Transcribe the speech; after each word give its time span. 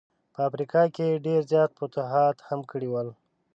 په 0.33 0.39
افریقا 0.49 0.83
کي 0.95 1.03
یې 1.09 1.23
ډېر 1.27 1.41
زیات 1.51 1.71
فتوحات 1.79 2.37
هم 2.49 2.59
کړي 2.71 2.87
ول. 2.89 3.09